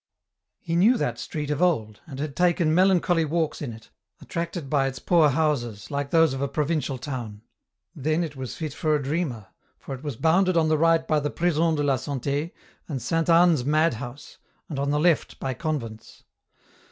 He 0.57 0.75
knew 0.75 0.97
that 0.97 1.19
street 1.19 1.51
of 1.51 1.61
old, 1.61 1.99
and 2.07 2.17
had 2.19 2.35
taken 2.35 2.73
melancholy 2.73 3.23
walks 3.23 3.61
in 3.61 3.71
it, 3.71 3.91
attracted 4.19 4.67
by 4.67 4.87
its 4.87 4.97
poor 4.97 5.29
houses, 5.29 5.91
like 5.91 6.09
those 6.09 6.33
of 6.33 6.41
a 6.41 6.47
provincial 6.47 6.97
town; 6.97 7.43
then 7.95 8.23
it 8.23 8.35
was 8.35 8.55
fit 8.55 8.73
for 8.73 8.95
a 8.95 9.03
dreamer, 9.03 9.49
for 9.77 9.93
it 9.93 10.01
was 10.01 10.15
bounded 10.15 10.57
on 10.57 10.69
the 10.69 10.77
right 10.79 11.07
by 11.07 11.19
the 11.19 11.29
Prison 11.29 11.75
de 11.75 11.83
la 11.83 11.97
Santd 11.97 12.51
and 12.87 12.99
Sainte 12.99 13.29
Anne's 13.29 13.63
mad 13.63 13.93
house, 13.93 14.39
and 14.67 14.79
on 14.79 14.89
the 14.89 14.99
left 14.99 15.39
by 15.39 15.53
convents. 15.53 16.23